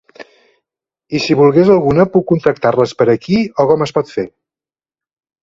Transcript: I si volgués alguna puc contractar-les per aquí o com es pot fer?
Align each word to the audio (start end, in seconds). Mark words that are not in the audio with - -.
I 1.19 1.19
si 1.25 1.37
volgués 1.41 1.69
alguna 1.73 2.05
puc 2.15 2.25
contractar-les 2.31 2.95
per 3.03 3.07
aquí 3.15 3.39
o 3.65 3.67
com 3.75 3.87
es 3.89 3.95
pot 4.01 4.13
fer? 4.17 4.27